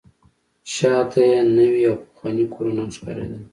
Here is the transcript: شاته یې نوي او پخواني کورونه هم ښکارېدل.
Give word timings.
شاته 0.73 1.21
یې 1.31 1.39
نوي 1.57 1.81
او 1.89 1.95
پخواني 2.03 2.45
کورونه 2.53 2.79
هم 2.83 2.89
ښکارېدل. 2.95 3.41